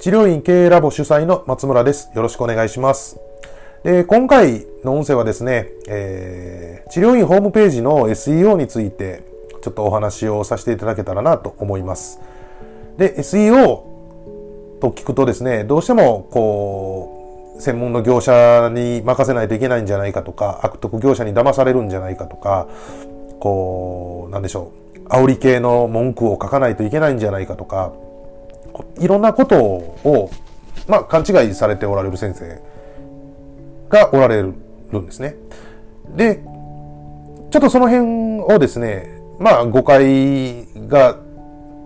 [0.00, 2.10] 治療院経営ラボ主催の松村です。
[2.14, 3.20] よろしくお願いします。
[3.84, 9.22] で今回の音声はですね、えー、治療院ホームページの SEO について
[9.62, 12.18] ちょっとお話をさせていただけたらなと思います。
[12.96, 13.82] で、SEO
[14.80, 22.68] と聞くとですね、どうしてもこう、専門の業者に任せないといけないんじゃないかとか、悪徳業者に騙されるんじゃないかとか、
[23.38, 27.92] こう、なんでしょう、煽り系の文句を書かないといけないんじゃないかとか、
[28.98, 30.30] いろんなことを、
[30.88, 32.60] まあ、勘違いされておられる先生
[33.88, 34.54] がおられる
[35.00, 35.36] んですね。
[36.16, 36.36] で、
[37.50, 41.16] ちょっとその辺をですね、まあ、誤解が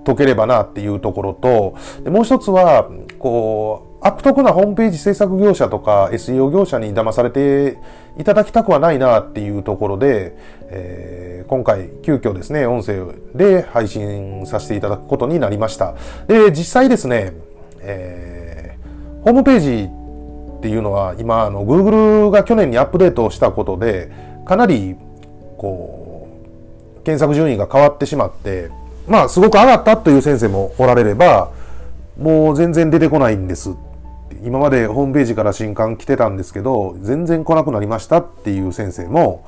[0.05, 1.77] 解ければなっていうところと、
[2.10, 7.78] もう一つは、こう、悪徳なホームページ制作業者とか SEO 業者に騙されて
[8.18, 10.36] いただきたくはないなっていうところで、
[10.68, 15.95] えー、今回急遽ですね、音声で配信させていただくことになりました。
[16.29, 17.32] で、実際ですね、
[17.80, 19.88] えー、ホームページ
[20.59, 24.12] っていうのは今、あの、Google が去年にアップデートしたことで、
[24.45, 24.96] かなり、
[25.57, 26.29] こ
[26.98, 28.68] う、検索順位が変わってしまって、
[29.09, 31.52] まあ、すごく上がったという先生もおられれば、
[32.18, 33.74] もう全然出てこないんです
[34.42, 39.44] 今までホームページから新刊来てたんですけど、全然来なくなりましたっていう先生も、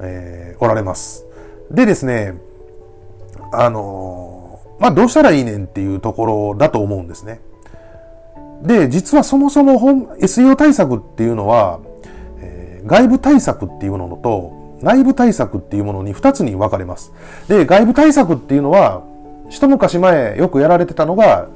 [0.00, 1.26] えー、おられます。
[1.70, 2.34] でですね、
[3.52, 7.40] あのー、まあ、どうしたらいいねんっていうところだと思うんですね。
[8.62, 11.80] で、実はそもそも本 SEO 対策っていうのは、
[12.40, 17.12] えー、外部対策っていうのと、内部対策っていうものに2つに分かれます。
[17.48, 19.02] で、外部対策っていうのは、
[19.48, 21.48] 一昔前よくやられてたのが、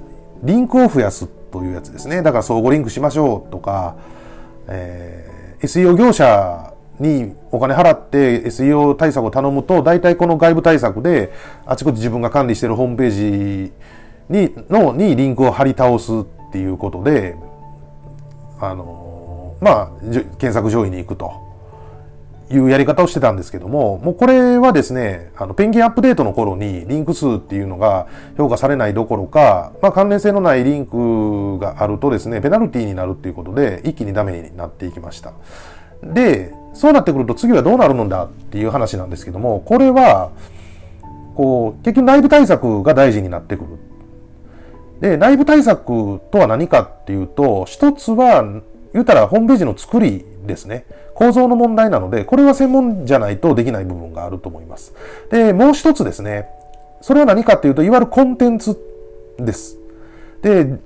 [0.42, 2.22] リンクを増やすっというやつですね。
[2.22, 3.96] だから相互リンクしましょうとか、
[4.68, 11.32] えー、SEO 業者にお金払って SEO 対策を頼むと、大体この外部対策で、
[11.66, 13.72] あちこち自分が管理してるホームページ
[14.28, 17.36] に、の、にリンクを貼り倒すっていうことで、
[18.60, 19.90] あの、まあ、
[20.38, 21.49] 検索上位に行くと。
[22.50, 35.32] いうやり方をしてたんですけども、もうこれはですね、あの、ペンギンアップデートの頃にリンク数っていうのが評価されないどころか、まあ関連性のないリンクがあるとですね、ペナルティになるっていうことで、一気にダメになっていきました。
[36.02, 40.30] で、そうなってくると次はどうなるのだっていう話なんですけども、これは、
[41.36, 43.68] こう、結局内部対策が大事になってくる。
[45.00, 48.44] で、内部対策とは何かっていうと、一つは、
[48.92, 50.84] 言うたらホームページの作りですね。
[51.14, 54.94] 構造の問題なので、これは専門じゃないとできない部分があると思います。
[55.30, 56.48] で、もう一つですね。
[57.02, 58.78] それは何かっていうと、いわゆるコンテンツ
[59.38, 59.76] です。
[60.42, 60.78] で、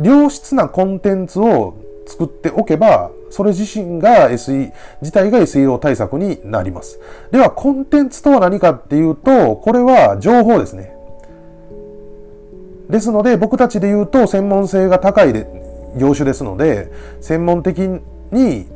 [0.00, 1.74] 良質なコンテンツを
[2.06, 7.00] 作っておけば、それ自身が SE、自体が SEO 対策になります。
[7.30, 10.94] では、コンテンツとは何かっていうと、これは情報ですね。
[12.90, 15.59] ですので、僕たちで言うと専門性が高いで
[15.96, 16.90] 業種ですので、
[17.20, 17.78] 専門的
[18.30, 18.66] に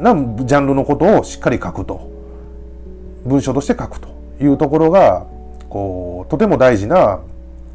[0.00, 0.14] な
[0.44, 2.10] ジャンルのことをしっかり書くと。
[3.24, 4.08] 文章として書くと
[4.40, 5.26] いうところが、
[5.68, 7.20] こう、とても大事な、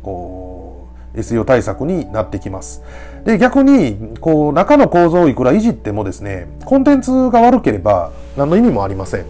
[0.01, 2.81] こう、SEO 対策になってきます。
[3.25, 9.25] で、逆に、こう、中の構造をいくらいじってもですね、コンテンツが悪ければ何の意味もありません。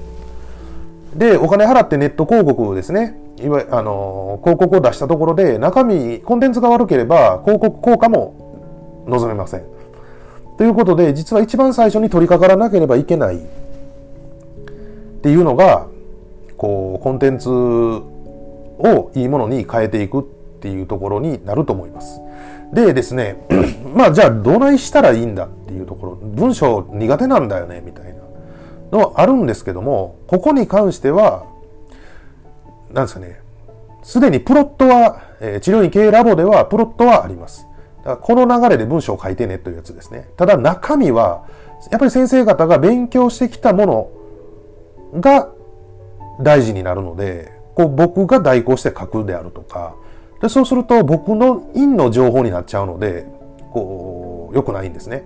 [1.16, 3.18] で、お金払ってネット広告ですね。
[3.42, 8.41] いわ、あの、広告を出したところで、中身、コンテンツが悪ければ、広告効果も
[9.08, 9.64] 望めません。
[10.58, 13.40] ということで、実は一番最初に取り掛からなければいけないっ
[15.22, 15.88] ていうのが、
[16.58, 20.24] こう、コンテンツをいいものに変えていくっ
[20.62, 22.22] ていうところになると思います。
[22.74, 23.38] でですね、
[23.96, 28.22] まあじゃあどないしたらいいんだっていうところ、文章苦手なんだよねみたいな
[28.92, 31.46] のはあるんですけども、ここに関しては、
[32.94, 33.40] なんですかね、
[34.04, 37.68] すでにプロットは、えー、治療院経営ラボではプロットはあります。
[38.22, 40.30] この流れで文章を書いてねというやつですね。
[40.38, 41.46] ただ中身は、
[41.92, 44.12] やっぱり先生方が勉強してきたも
[45.14, 45.50] のが
[46.40, 49.96] 大事になるので、こう僕が代行して書くであるとか、
[50.42, 53.28] でそうすると僕の陰の情報になっちゃうので、
[53.72, 55.24] こう、良くないんですね。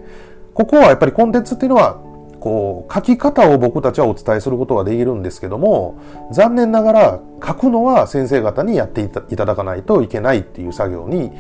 [0.54, 2.00] ここはやっぱりコンテンツっていうのは、
[2.40, 5.96] こう、書き方を僕たちはお伝えすることはできるんですけども、
[6.32, 11.32] 残念ながら書くのは先生方にやっていただかないといけないっていう作業に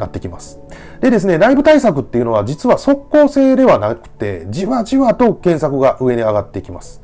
[0.00, 0.58] なってきます。
[1.00, 7.02] でですね、内部対策っていうのは実は即効性ではなくて、じわじわと検索が上に上がってきます。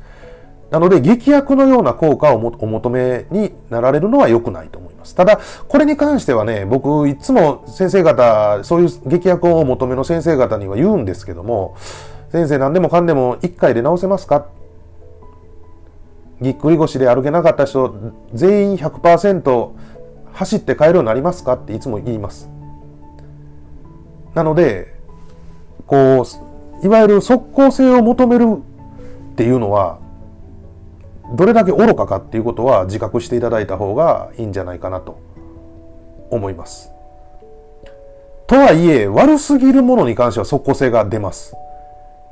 [0.69, 5.15] なので、劇薬のような効果をお求めになられるのは良くないと思います。
[5.15, 5.39] ただ、
[5.69, 11.77] これに関してはね、僕、いつも先生方、そういう劇薬をお求めの先生方には言うんですけども、
[12.29, 14.47] 先生何でもかんでも1回で治せますか？
[16.41, 17.95] ぎっくり腰で歩けなかった人、
[18.33, 19.69] 全員100%
[20.33, 21.53] 走って帰るようになりますか？
[21.53, 22.49] っていつも言います。
[24.37, 24.93] なので、
[25.87, 26.23] こ
[26.83, 28.45] う、いわゆる即効性を求める
[29.31, 29.97] っていうのは、
[31.35, 35.19] どれだけ愚かかっていうことは自覚していただいた方がいいんじゃないかなと
[36.29, 36.91] 思います。
[38.45, 41.55] とはいえ、悪すぎるものに関しては即効性が出ます。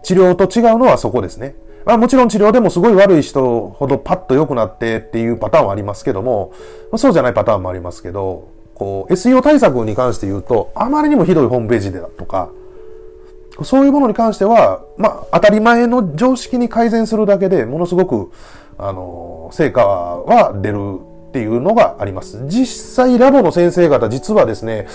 [0.04, 1.56] 治療と違うのはそこですね。
[1.86, 6.54] まあもちろん治療でもすごい悪い人ほどパッと良くなってっていうパターンはありますけども、
[6.98, 12.50] そうじゃないパターンもありますけど、こう、SEO 対策に関して言うと、あまりにもひどいホームページでだとか、
[13.64, 18.32] そういうものに関しては、まあ、当たり前の常識に改善するだけでものすごく、
[18.78, 21.00] あの、成果は出る
[21.30, 22.46] っていうのがあります。
[22.48, 24.88] 実際ラボの先生方、実はですね、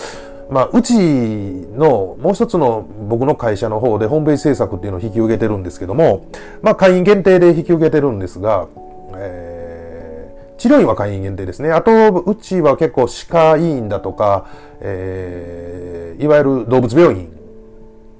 [0.50, 6.27] まあ、うちのもう一つの僕の会社の方でホームページ制作っていうのを引き受けてるんですけども、
[6.61, 8.67] まあ、会員限定で引き受けてるんですが、
[9.15, 9.50] えー、
[10.60, 11.72] 治療院は会員限定ですね。
[11.72, 14.46] あと、うちは結構歯科医院だとか、
[14.80, 17.32] えー、いわゆる動物病院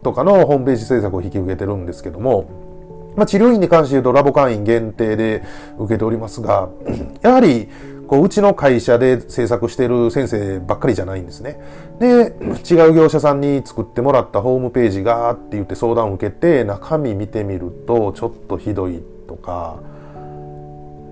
[0.03, 5.45] とかのホームページ制作を引き受けてるんですけども、まあ、治療院に関して言うとラボ会員限定で
[5.79, 6.71] 受けておりますが、
[7.21, 7.69] やはり、
[8.09, 11.61] こう、うちの会社で制作してる先生ばっかりじゃないんですね。
[11.99, 12.35] で、
[12.71, 19.79] 違う業者さんに作ってもらったホームページがって言って相談を受けて、中身見てみると、ちょっとひどいとか、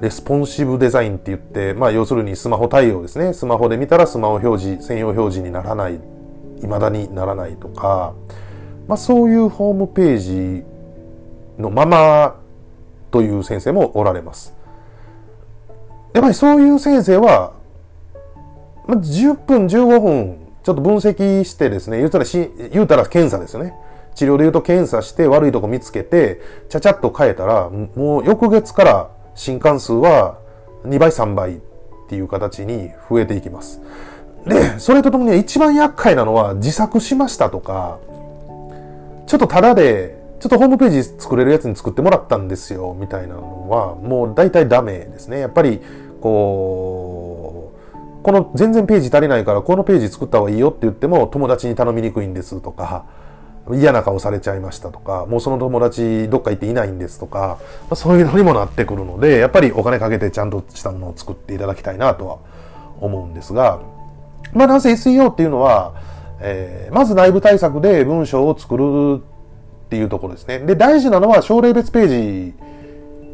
[0.00, 3.32] レスポンシブデザインって言って、まあ要するにスマホ対応ですね。
[3.32, 5.98] スマホで見たらスマホ表示、専用表示にならない、
[6.60, 8.14] 未だにならないとか、
[8.86, 10.64] まあそういうホームページ
[11.58, 12.36] のまま
[13.10, 14.54] という先生もおられます。
[16.14, 17.52] やっぱりそういう先生は、
[18.86, 23.74] まあ、10分、15分、ちょっと分析してですね、言うたらし、言うたら検査ですよね。
[24.14, 30.38] 治療で言うと検査して悪いとこ見つけて、ちゃちゃっと変えたら、もう翌月から新関数は
[30.84, 31.58] 2倍、3倍っ
[32.08, 33.80] ていう形に増えていきます。
[34.44, 37.98] で、それとともに一番厄介なのは自作しましたとか、
[39.26, 45.38] ちょっとただでちょっとホームページ作れるやつに作ってもらったんですよ、みたいなのは、もう大体ダメですね。
[45.38, 45.80] やっぱり、
[46.20, 53.04] こう、この全然ページ足りないから、このページ作った方がいいよって言っても、友達に頼みにくいんですとか、
[53.74, 62.38] 嫌な顔されちゃいましたとか、もうその友達どっか行っていないんですとか、まあ、そういうのにもなってくるので、やっぱりお金かけてちゃんとしたものを作っていただきたいなとは
[63.00, 63.80] 思うんですが、
[64.52, 65.94] まあなんせ SEO っていうのは、
[66.40, 69.22] えー、まず内部対策で文章を作る
[69.86, 70.60] っていうところですね。
[70.60, 72.54] で、大事なのは症例別ページ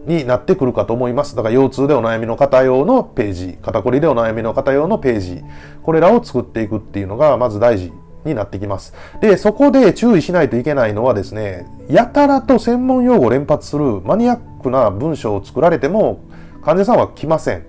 [0.07, 1.37] になってくるかと思います。
[1.37, 5.43] だから腰痛でお悩みの方用のページ、肩こりでお悩みの方用のページ、
[5.83, 7.93] これらを作っていくっていうのがまず大事
[8.25, 8.95] になってきます。
[9.21, 16.21] で、そこで注意しないといけないのはですね、やたらと専門用語を連発するマニアックな文章を作られても
[16.63, 17.67] 患者さんは来ません。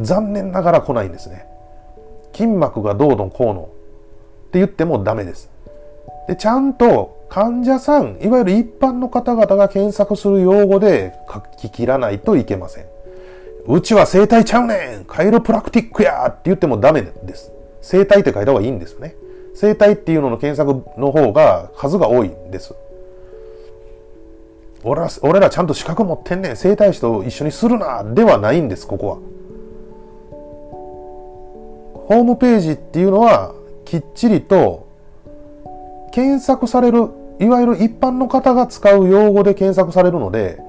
[0.00, 1.44] 残念ながら来ないんですね。
[2.32, 5.50] 筋膜がどうのこうのって言ってもダメです。
[6.28, 12.84] で、ちゃんと患者さん、いわゆる一般の方々が検索する用語で書き切らないといけません。
[13.66, 17.52] うちは生体ちゃうねんカイロプラクティックやって言ってもダメです。
[17.82, 19.14] 生体って書いた方がいいんですよね。
[19.60, 22.76] 生体っていうのの検索の方が数が多いんです。
[24.84, 26.56] 俺ら俺らちゃんと資格持ってんねん。
[26.56, 29.16] 生体師と一緒にするなではないんです、ここは。
[32.06, 33.52] ホームページっていうのは
[33.84, 34.86] きっちりと
[36.12, 37.08] 検索される、
[37.40, 40.60] いわゆる一般の方が使う用語で検索されるので、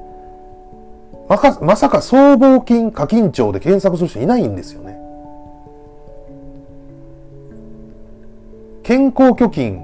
[1.27, 4.98] まか、まさか僧帽筋過緊張で検索する人いないんですよね。
[8.89, 9.81] 健康虚筋、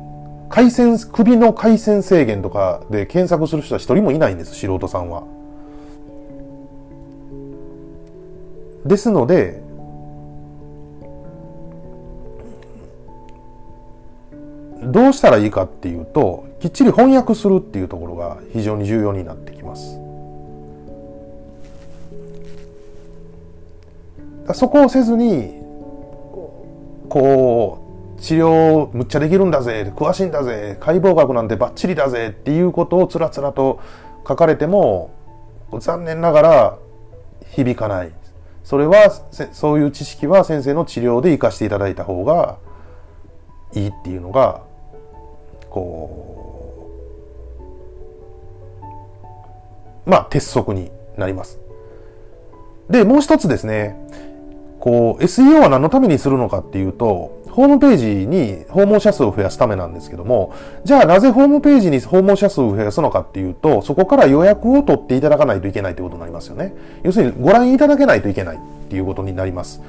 [0.49, 5.25] 回線、首の回線制限とかで検索する人は一人もいないんです、素人さんは。
[8.83, 9.61] ですので、
[14.81, 19.99] どうしたらいいかっていうと、きっちり翻訳するっていうところが非常に重要になってきます。
[24.55, 25.61] そこをせずに、
[27.07, 27.84] こう、
[28.19, 33.79] 治療むっちゃできるんだぜ、詳しいんだぜ、解剖学なんてバッチリだぜっていうことをつらつらと
[34.27, 35.11] 書かれても、
[35.79, 36.77] 残念ながら
[37.51, 38.11] 響かない。
[38.63, 39.11] それは、
[39.51, 42.57] そういう知識は先生の治療で活かしていただいた方が
[43.73, 44.61] いいっていうのが
[45.69, 46.89] こ
[50.05, 51.59] う、まあ、鉄則になります。
[52.89, 53.97] で、もう一つですね、
[54.85, 66.75] こう、SEO は何のためにするのかっていうと、ホームページに訪問者数を増やすためなんですけども、じゃあなぜホームページに訪問者数を増やすのかっていうと、そこから予約を取っていただかないといけないということになりますよね。
[67.01, 69.81] 要するにご覧いただけないといけないっていうことになります。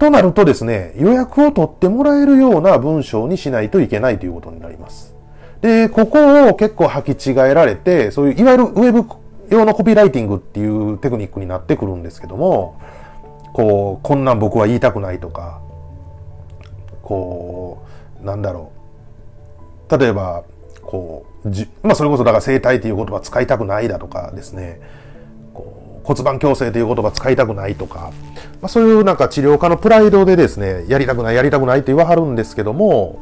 [0.00, 5.14] となるとですね、予約を取ってもらえるような文章にしないといけないということになります。
[5.60, 9.04] で、ここを結構履き違えられて、そういう、いわゆるウェブ
[9.50, 12.76] 用のコピーライティングっていうテクニックになってくるんですけども、
[13.52, 15.60] こう、こんなん僕は言いたくないとか、
[17.02, 17.82] こ
[18.22, 18.70] う、なんだろ
[19.88, 19.98] う。
[19.98, 20.44] 例えば、
[20.82, 24.80] こう、じまあそれこそだから生体という言葉使いたくないだとかですね、
[26.02, 28.12] 骨盤矯正という言葉使いたくないとか、
[28.60, 33.18] まあそういうなんか治療家のプライドでですね、やりたくない、やりたくないって言わはるんですけども、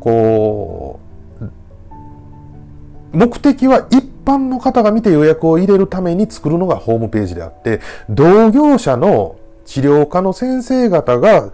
[0.00, 1.00] こ
[1.40, 7.80] う、目的は一般の方が見て予約を入れるために作るのがホームページであって、
[8.10, 11.52] 同業者の治療科の先生方が、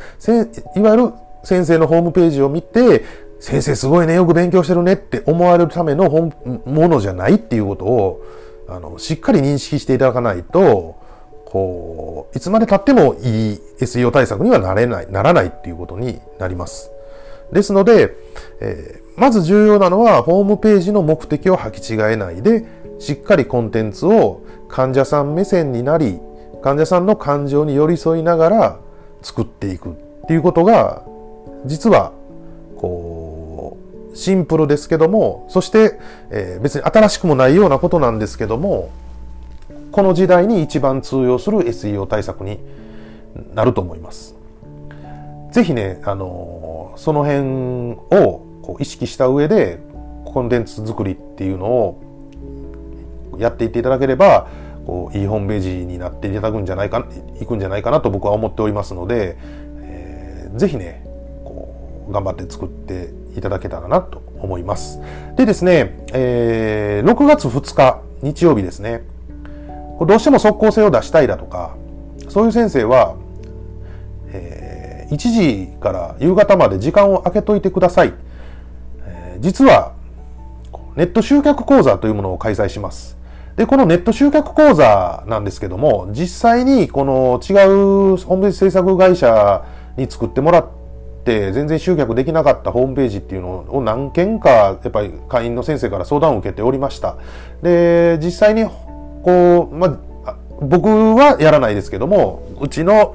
[0.77, 1.13] いわゆる
[1.45, 3.05] 先生のホームページを見て、
[3.41, 8.23] 先生すごいね、よく勉強してるねって思われるためのものじゃないっていうことを、
[8.69, 10.97] あの、しっかり認識していただかないと、
[11.47, 16.91] こう、いつまで経ってもいい SEO 対策にはなれない、ならないっていうことになります。
[17.53, 18.17] ですので、
[18.61, 22.65] えー、まず重要なのは、ホームページの目的を履き違えないで、
[22.99, 26.19] しっかりコンテンツを患者さん目線になり、
[26.63, 28.81] 患者さんの感情に寄り添いながら
[29.21, 29.93] 作っていくっ
[30.27, 31.05] ていうことが、
[31.67, 32.13] 実は、
[32.77, 33.77] こ
[34.13, 35.99] う、シンプルですけども、そして、
[36.31, 38.91] えー、別に新しくもないようなことなんですけども、
[39.91, 42.59] この時代に一番通用する SEO 対策に
[43.55, 44.35] なると思います。
[45.51, 46.62] ぜひね、あの、
[46.97, 47.41] その辺
[48.23, 49.81] をこう意識した上で、
[50.25, 54.49] コンテンツ作りっていうのをやっていっていただければ、
[54.87, 57.07] こういいホームページになっていただくんじゃないか
[57.41, 59.37] いくんじゃないかなと僕は思っておりますので、
[59.81, 61.05] えー、ぜひね
[61.45, 65.01] こう頑張って作っていただけたらなと思います。
[65.37, 69.03] でですね、えー、6月2日日曜日ですね。
[70.01, 71.77] どうしても即効性を出したいだとか
[72.29, 73.15] そういう先生は、
[75.13, 78.13] 1時から夕方まで時間を空けといてください、
[79.05, 79.93] えー、実は
[80.97, 83.23] ネット集客講座というものを開催します
[83.57, 89.65] で、このネット集客講座なんですけども、実際にこの違うホームページ制作会社
[89.97, 90.69] に作ってもらっ
[91.25, 94.49] て、全然集客できなかったホームページっていうのを何件か、
[94.83, 97.17] やっぱり会員の先生から相談を受けておりました。
[97.63, 98.65] で、実際に、
[99.23, 103.15] こう、まあ、僕はやらないですけども、うちの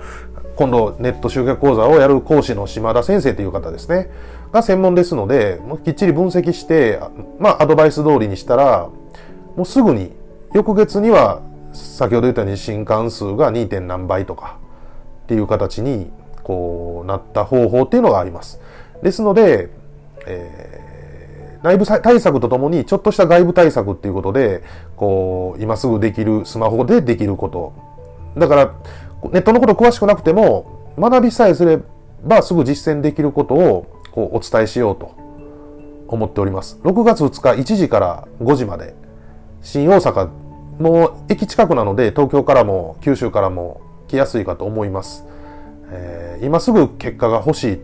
[0.58, 4.10] 今度ネット集客講座をやる講師の島田先生という方ですね、
[4.52, 7.00] が専門ですので、きっちり分析して、
[7.38, 8.90] まあ、アドバイス通りにしたら、
[9.56, 10.12] もうすぐに
[10.54, 11.42] 翌月には
[11.74, 13.68] 先ほど言ったように新幹数が 2.
[13.68, 14.58] 点何倍とか
[15.26, 16.10] っていう形に
[16.42, 18.60] こうなった方法っていうのがあります。
[19.04, 19.70] ですので、
[20.26, 24.64] えー、内部対策とともにちょっとした外部対策っていうことで、
[24.96, 27.74] こう、今すぐできる、スマホでできること。
[28.40, 28.74] だから、
[29.24, 31.80] ネットのこと詳しくなくても、学びさえすれ
[32.24, 35.16] ばすぐ実践できることをこうお伝えしようと
[36.08, 36.80] 思っております。
[36.84, 38.96] 6月2日1時から5時まで
[39.62, 40.30] 新大阪、
[40.80, 45.26] もう駅近くなので東京からも九州からも来やすいかと思います。
[45.90, 47.80] えー、今すぐ結果が欲しい。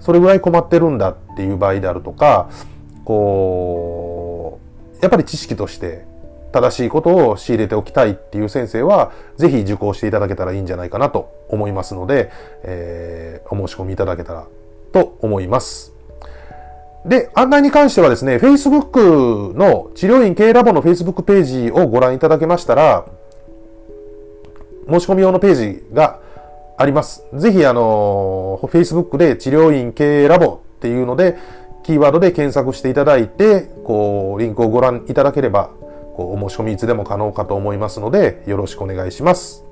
[0.00, 2.48] それぐらい困ってるんだっていう場合であるとか、
[3.04, 4.60] こ
[4.96, 6.06] う、やっぱり知識として
[6.52, 12.30] 正しいことを仕入れておきたいっていう先生は、ぜひ受講していただけたらいいんじゃないかなと思いますので、
[12.62, 14.46] えー、お申し込みいただけたら
[14.92, 15.92] と思います。
[17.06, 23.06] で、案内に関してはですね、Facebook の治療院経営ラボの Facebook ページをご覧いただけましたら、
[24.88, 26.20] 申し込み用のページが
[26.76, 27.24] あります。
[27.34, 31.36] ぜひ、あの、Facebook で治療院経営ラボっていうので、
[31.82, 35.70] キーワードで検索していただいて、こう、リンクをご覧いただければ、
[36.22, 39.69] お申し込みいつでも可能かと思いますので、よろしくお願いします。